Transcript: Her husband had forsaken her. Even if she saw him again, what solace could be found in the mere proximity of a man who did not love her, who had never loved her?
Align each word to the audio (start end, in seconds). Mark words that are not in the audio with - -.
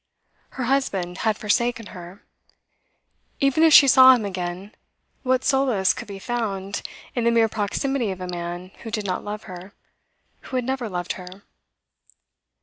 Her 0.57 0.63
husband 0.63 1.19
had 1.19 1.37
forsaken 1.37 1.85
her. 1.93 2.23
Even 3.39 3.61
if 3.61 3.71
she 3.71 3.87
saw 3.87 4.15
him 4.15 4.25
again, 4.25 4.73
what 5.21 5.43
solace 5.43 5.93
could 5.93 6.07
be 6.07 6.17
found 6.17 6.81
in 7.13 7.23
the 7.23 7.29
mere 7.29 7.47
proximity 7.47 8.09
of 8.09 8.19
a 8.19 8.27
man 8.27 8.71
who 8.81 8.89
did 8.89 9.05
not 9.05 9.23
love 9.23 9.43
her, 9.43 9.73
who 10.39 10.55
had 10.55 10.65
never 10.65 10.89
loved 10.89 11.13
her? 11.21 11.43